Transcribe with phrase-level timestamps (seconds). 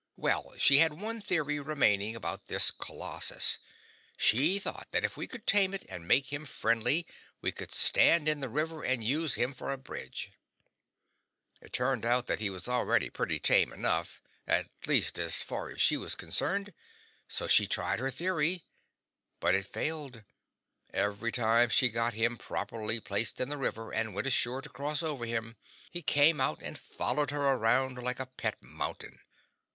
[0.17, 3.59] Well, she had one theory remaining about this colossus:
[4.17, 7.05] she thought that if we could tame it and make him friendly
[7.39, 10.31] we could stand in the river and use him for a bridge.
[11.61, 15.79] It turned out that he was already plenty tame enough at least as far as
[15.79, 16.73] she was concerned
[17.27, 18.65] so she tried her theory,
[19.39, 20.23] but it failed:
[20.91, 25.03] every time she got him properly placed in the river and went ashore to cross
[25.03, 25.57] over him,
[25.91, 29.19] he came out and followed her around like a pet mountain.